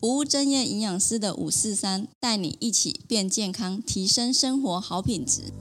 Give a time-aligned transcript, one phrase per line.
[0.00, 5.52] 不务正业营养师的五四三，带你一起变健康，提升生活好品质。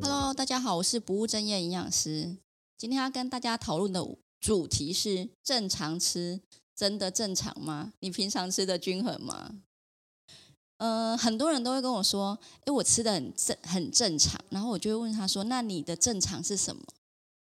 [0.00, 2.36] Hello，大家好，我是不务正业营养师。
[2.78, 4.06] 今天要跟大家讨论的
[4.38, 6.40] 主题是：正常吃
[6.76, 7.92] 真的正常吗？
[7.98, 9.56] 你平常吃的均衡吗？
[10.84, 16.82] 呃，很多人都会跟我说：“诶，我吃的很正，很正常。”然后我就会问他说：“那你的正常是什么？”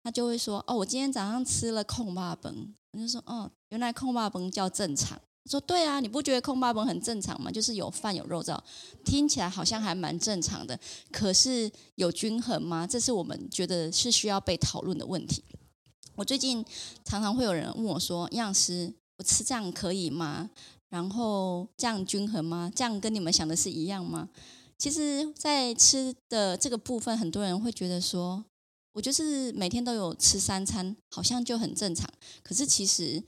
[0.05, 2.55] 他就会说：“哦，我今天早上吃了焢肉饭。”
[2.93, 7.51] 我就说：“哦，原来焢肉饭叫正常。”他说：“对啊，你不觉得焢肉饭很正常吗？
[7.51, 8.59] 就是有饭有肉燥，
[9.07, 10.79] 听起来好像还蛮正常的。
[11.11, 12.87] 可是有均衡吗？
[12.87, 15.43] 这是我们觉得是需要被讨论的问题。”
[16.15, 16.63] 我最近
[17.07, 20.51] 常常会有人问我说：“营养师，我吃这样可以吗？”
[20.91, 22.71] 然后这样均衡吗？
[22.75, 24.29] 这样跟你们想的是一样吗？
[24.77, 28.45] 其实，在吃的这个部分，很多人会觉得说，
[28.93, 32.11] 我就是每天都有吃三餐，好像就很正常。
[32.43, 33.23] 可是其实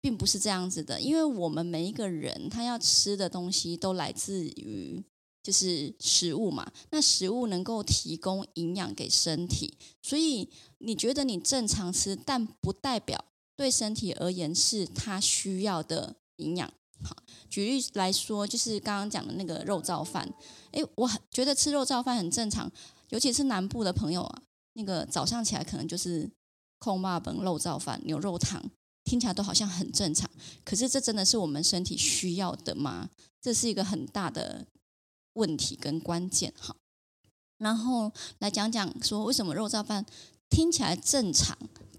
[0.00, 5.04] 并不是这样子的，因为我们每一个人他要吃的东西都来自于
[5.42, 6.72] 就是食物嘛。
[6.90, 16.72] 那食物能够提供营养给身体，所以你觉得你正常吃，但不代表对身体而言是他需要的营养。
[17.04, 17.14] 好，
[17.50, 20.28] 举例来说，就是刚刚讲的那个肉燥饭。
[20.72, 22.70] 诶，我很觉得吃肉燥饭很正常，
[23.10, 26.28] 尤其是南部的朋友啊，那个早上起来可能就是
[26.80, 28.62] 焢肉饭、肉燥饭、牛肉汤，
[29.04, 30.28] 听起来都好像很正常。
[30.64, 33.10] 可是这真的是我们身体需要的吗？
[33.40, 34.66] 这是一个很大的
[35.34, 36.52] 问题跟关键。
[36.58, 36.76] 好，
[37.58, 40.06] 然后来讲讲说为什么肉燥饭
[40.48, 41.56] 听起来正常。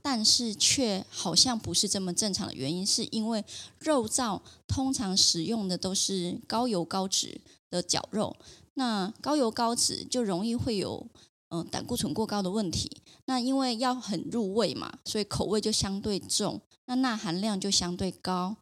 [0.07, 3.43] 但是却好像不是这么正常的原因，是因为
[3.79, 8.35] 肉燥通常使用的都是高油高脂的绞肉，
[8.75, 11.07] 那高油高脂就容易会有
[11.49, 13.01] 嗯、胆固醇过高的问题。
[13.25, 18.55] 那因为要很入味嘛，所以口味就相对重，那钠含量就相对高，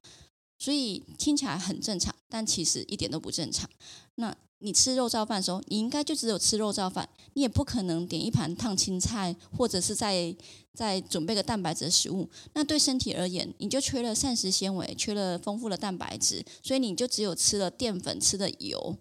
[0.57, 3.69] 所以听起来很正常，但其实一点都不正常。
[4.15, 10.33] 那你吃肉燥饭的时候，你应该就只有吃肉燥饭，你也不可能点一盘烫青菜，或者是在
[10.73, 12.29] 在准备个蛋白质的食物。
[12.53, 18.97] 那对身体而言，你就缺了膳食纤维，缺了丰富的蛋白质，所以你就只有吃了淀粉，吃的油，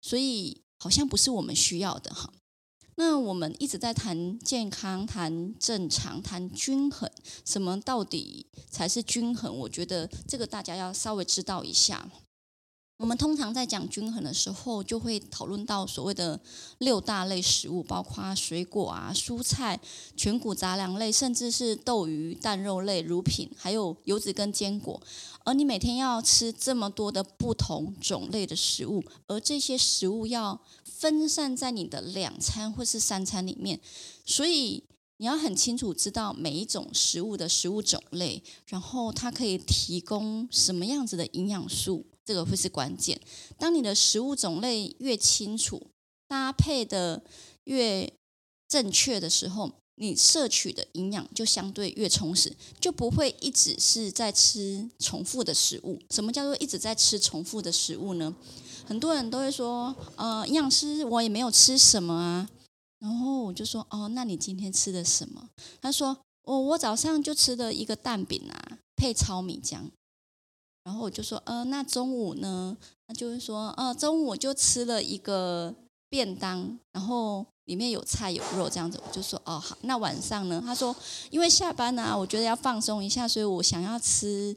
[0.00, 2.32] 所以好像不是我们需要的哈。
[2.94, 7.10] 那我们一直在谈健康、谈正常、谈均衡，
[7.44, 9.56] 什么到底才是均衡？
[9.60, 12.10] 我觉得这个大家要稍微知道一下。
[13.00, 16.38] 我们通常在讲均衡的时候，就会讨论到所谓的
[16.80, 19.80] 六大类食物，包括水果啊、蔬菜、
[20.14, 25.00] 全谷杂粮类，甚至是豆鱼蛋肉类、乳品，还有油脂跟坚果。
[25.46, 33.80] 而你每天要吃这么多的不同种类的食物，而这些食物要分散在你的两餐或是三餐里面，
[34.26, 34.84] 所以
[35.16, 42.04] 你要很清楚知道每一种食物的食物种类，然后它可以提供什么样子的营养素。
[42.30, 43.20] 这个会是关键。
[43.58, 45.82] 当你的食物种类越清楚，
[46.28, 47.20] 搭配的
[47.64, 48.08] 越
[48.68, 55.98] 正确的时候，你摄取的营养就相对越充实，就不会一直是在吃重复的食物。
[56.10, 58.32] 什么叫做一直在吃重复的食物呢？
[58.86, 62.48] 很多人都会说：“呃，营养师，我也没有吃什么啊。”
[63.02, 65.48] 然后我就说：“哦，那你今天吃的什么？”
[65.82, 66.16] 他说
[66.46, 69.90] ：“我我早上就吃了一个蛋饼啊，配糙米浆。”
[70.82, 72.76] 然后我就说，呃，那中午呢？
[73.06, 75.74] 他就是说，呃，中午我就吃了一个
[76.08, 79.00] 便当，然后里面有菜有肉这样子。
[79.06, 79.76] 我就说，哦，好。
[79.82, 80.62] 那晚上呢？
[80.64, 80.94] 他说，
[81.30, 84.56] 因为下班呢，我觉得要放松一下，所以我想要吃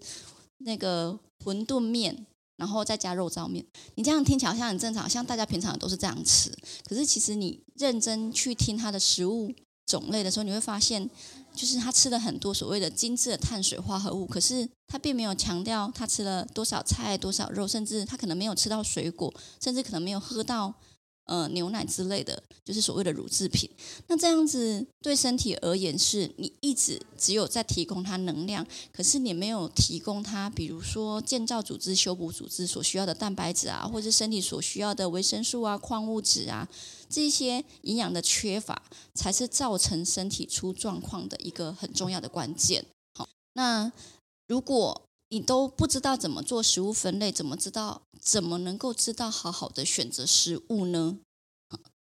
[0.59, 2.25] 那个馄饨面，
[2.57, 3.66] 然后再加肉燥面。
[3.95, 6.50] 你这样听起来好像很正常，像大家平常都是这样吃。
[6.85, 9.51] 可是其实你认真去听他的食物
[9.85, 11.09] 种类的时候，你会发现。
[11.56, 20.74] 就是他吃了很多所谓的精致的碳水化合物，可是他并没有强调他吃了多少菜、多少肉，甚至他可能没有吃到水果，甚至可能没有喝到。
[21.25, 23.70] 呃，牛奶之类的，就是所谓的乳制品。
[24.08, 36.67] 那这样子对身体而言，是你一直只有在提供它能量，可是你没有提供它，比如说建造组织、修补组织所需要的蛋白质啊，或者身体所需要的维生素啊、矿物质啊，
[37.09, 38.84] 这些营养的缺乏，
[39.14, 42.85] 才是造成身体出状况的一个很重要的关键。
[43.17, 43.91] 好，那
[44.47, 45.02] 如果
[45.34, 51.18] 你都不知道怎么做食物分类，怎么知道怎么能够知道好好的选择食物呢？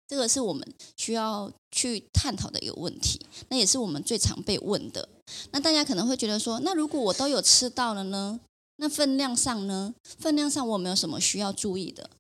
[0.07, 0.63] 这个是我们
[0.99, 5.09] 需要去探讨的一个问题，那也是我们最常被问的。
[5.51, 8.39] 那大家可能会觉得说，那如果我都有吃到了呢？
[8.77, 9.95] 那分量上呢？
[10.19, 12.11] 分量上我有没有什么需要注意的？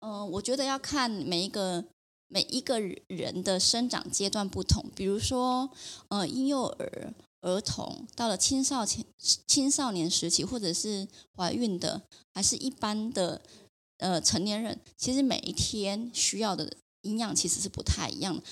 [0.00, 1.84] 嗯、我觉得要看每一个
[2.26, 4.84] 每一个人的生长阶段不同。
[4.96, 5.70] 比如说，
[6.08, 7.14] 呃，婴幼儿、
[7.46, 9.06] 儿童到了青少年
[9.46, 11.06] 青少年时期，或者是
[11.36, 12.02] 怀孕的，
[12.34, 13.40] 还是一般的
[13.98, 18.42] 呃成年人，其实每一天需要的营养其实是不太一样的。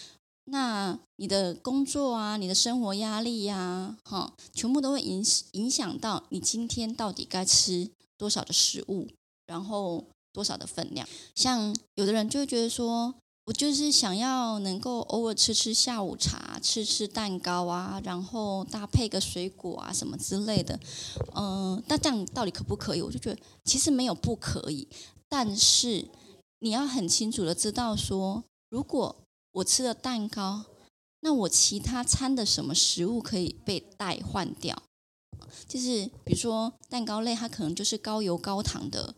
[0.45, 9.09] 那你的工作啊，你的生活压力呀、哈，全部都会影影响到你今天到底该吃多少的食物，
[9.47, 11.09] 然后多少的分量。
[11.35, 13.15] 像有的人就会觉得说，
[13.47, 20.81] 我就是想要能够偶尔吃吃下午茶，吃吃蛋糕啊，然后搭配个水果啊什么之类的。
[21.35, 23.03] 嗯、呃，那这样到底可不可以？
[23.03, 24.89] 我就觉得其实没有不可以，
[25.29, 26.09] 但是
[26.61, 29.15] 你要很清楚的知道说，如果
[29.53, 30.65] 我吃了蛋糕，
[31.21, 34.83] 那我其他餐的什么食物可以被代换掉？
[35.69, 39.15] 就是比如说蛋糕类，它可能就是高油高糖的，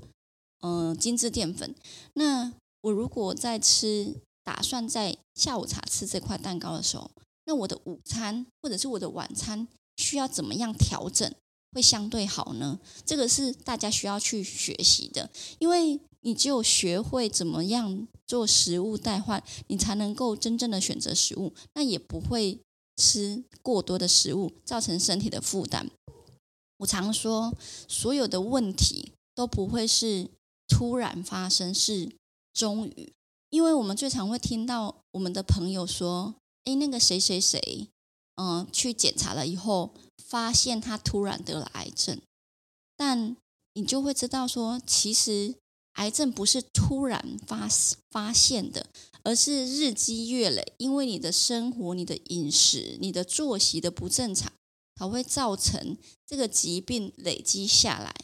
[0.62, 1.73] 嗯、精致淀粉。
[2.14, 2.52] 那
[2.87, 7.11] 我如果在吃，打算在下午茶吃这块蛋糕的时候，
[7.44, 9.67] 那我的午餐或者是我的晚餐
[9.97, 11.31] 需要怎么样调整
[11.73, 12.79] 会相对好呢？
[13.05, 16.00] 这个是大家需要去学习的，因为。
[16.23, 22.59] 你只有学会怎么样做食物代换，你才能够真正的选择食物，那也不会
[22.97, 25.88] 吃过多的食物，造成身体的负担。
[26.79, 27.55] 我常说，
[27.87, 30.29] 所有的问题都不会是
[30.67, 32.11] 突然发生，是
[32.56, 33.12] 终于。
[33.50, 37.88] 因为我们最常会听到我们的朋友说：“哎，那个谁谁谁，
[38.37, 42.19] 嗯，去检查了以后，发现他突然得了癌症。”
[42.97, 43.37] 但
[43.75, 45.56] 你就会知道说，其实。
[45.97, 47.67] 癌症不是突然发
[48.11, 48.87] 发现的，
[49.23, 54.52] 而是日积月累，因为你的生活、你的饮食、你的作息的不正常，
[54.94, 58.14] 才会造成这个疾病累积下来。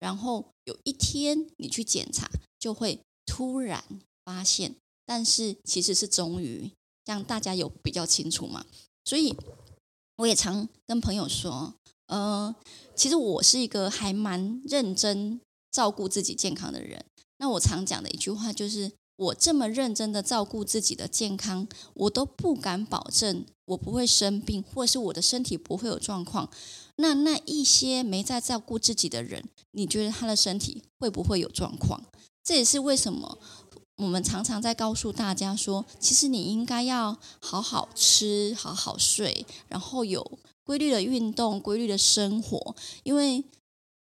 [0.00, 2.28] 然后有一天你去检查，
[2.58, 2.98] 就会
[3.30, 3.84] 突然
[4.24, 4.74] 发现，
[5.06, 6.72] 但是其实是终于，
[7.04, 8.66] 让大家有比较清楚嘛。
[9.04, 9.36] 所以
[10.16, 11.72] 我也常跟朋友说，
[12.08, 12.52] 呃，
[12.96, 15.40] 其实我是一个还蛮认真
[15.70, 17.04] 照顾自己健康的人。
[17.38, 26.50] 那我常讲的一句话就是：我这么认真的照顾自己的健康，我都不敢保证我不会生病，或是我的身体不会有状况。
[26.96, 32.02] 那那一些没在照顾自己的人，你觉得他的身体会不会有状况？
[32.42, 33.38] 这也是为什么
[33.96, 43.44] 我们常常在告诉大家说，其实你应该要好好吃，好好睡，然后有规律的运动，规律的生活，因为。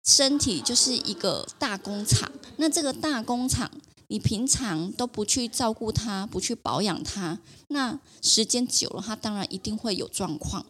[0.08, 3.72] 身体就是一个大工厂，那这个大工厂，
[4.06, 7.40] 你平常都不去照顾它，不去保养它，
[7.70, 10.64] 那时间久了，它当然一定会有状况。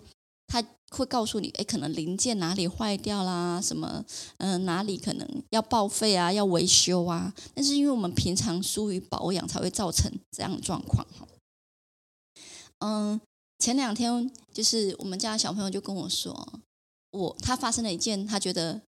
[0.47, 4.05] 他会告诉你，诶，可能零件哪里坏掉啦，什么，
[4.37, 7.33] 嗯、哪里可能要报废啊，要维修啊。
[7.53, 11.05] 但是因为我们平常疏于保养，才会造成这样的状况。
[12.79, 13.19] 嗯，
[13.59, 16.53] 前两天就是我们家小朋友就跟我说，
[17.11, 18.81] 我他发生了一件他觉得。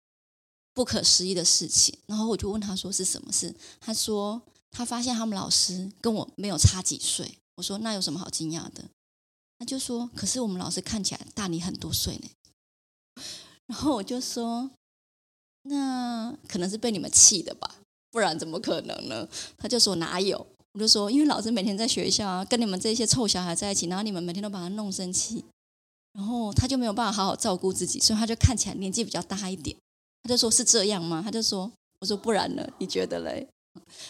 [0.75, 3.55] 不可思议的事情，然后我就问他说是什么事？
[3.79, 4.41] 他说
[4.71, 7.37] 他发现他们老师跟我没有差几岁。
[7.55, 8.83] 我说那有什么好惊讶的？
[9.57, 12.29] 他就说可是我们老师看起来大你很多岁呢。
[13.67, 14.69] 然后我就说
[15.63, 17.75] 那可能是被你们气的吧，
[18.11, 19.27] 不然怎么可能呢？
[19.57, 20.45] 他就说哪有？
[20.73, 25.43] 我就说因为老师每天在学校啊，跟你们这些臭小孩在一起，然后你们每天都把他弄生气，
[26.13, 29.75] 然后他就没有办法好好照顾自己，所以他就看起来年纪比较大一点。
[30.23, 31.71] 他就说：“是这样吗？”他就说
[32.01, 32.67] ：“我说不然呢？
[32.79, 33.47] 你觉得嘞？”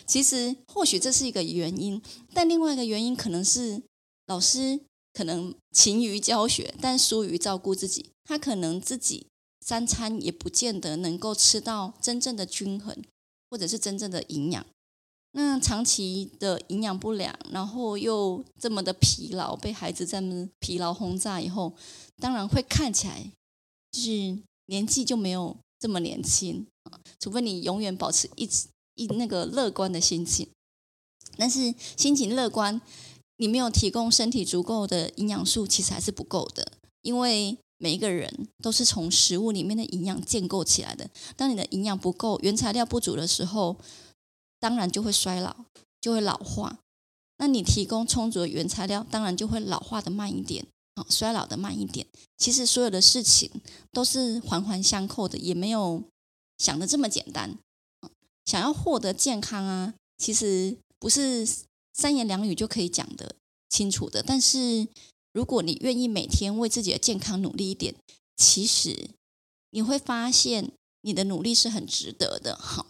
[0.07, 2.01] 其实或许这是一个原因，
[2.33, 3.83] 但另外一个原因可能是
[4.27, 4.79] 老师
[5.15, 8.11] 可能勤于教学，但疏于照顾自己。
[8.25, 9.25] 他可能自己
[9.61, 12.95] 三餐也不见得能够吃到真正的均衡，
[13.49, 14.65] 或者是真正的营养。
[15.31, 21.73] 那长期的营养不良，然后又这么的疲劳，被孩子这么疲劳轰炸以后，
[22.17, 23.31] 当然会看起来
[23.91, 25.55] 就是年纪就没有。
[25.77, 30.47] 这么年轻啊，除非你永远保持一直一那个乐观的心情，
[31.37, 32.81] 但是心情乐观，
[33.37, 36.71] 你没有提供身体足够的营养素，其实还是不够的。
[37.01, 41.09] 因为每一个人都是从食物里面的营养建构起来的。
[41.35, 43.77] 当你的营养不够，原材料不足的时候，
[44.59, 45.55] 当然就会衰老，
[46.01, 46.79] 就会老化。
[47.37, 50.65] 那你提供充足的原材料，当然就会老化的慢一点。
[50.95, 53.51] 啊衰老的慢一点，其实所有的事情
[53.91, 56.01] 都是环环相扣的，也没有
[56.57, 57.59] 想的这么简单。
[58.45, 61.45] 想要获得健康啊，其实不是
[61.95, 63.35] 三言两语就可以讲得
[63.69, 64.21] 清楚的。
[64.21, 64.87] 但是
[65.31, 67.95] 如果你愿意每天为自己的健康努力一点，
[68.35, 69.11] 其实
[69.69, 72.57] 你会发现你的努力是很值得的。
[72.57, 72.87] 好，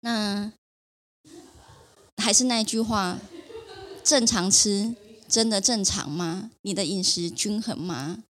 [0.00, 0.52] 那
[2.18, 3.18] 还是那句话，
[4.04, 4.94] 正常吃
[5.26, 6.50] 真的正常吗？
[6.60, 8.24] 你的饮食均衡吗？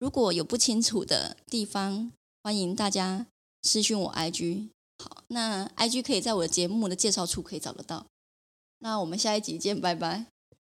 [0.00, 2.10] 如果有不清楚的地方，
[2.42, 3.26] 欢迎大家
[3.62, 4.70] 私讯我 IG。
[4.98, 8.06] 好，那 IG 可以在我的节目的介绍处可以找得到。
[8.78, 10.37] 那我们下一集见，拜拜。